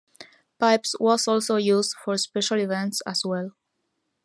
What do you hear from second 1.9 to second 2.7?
for special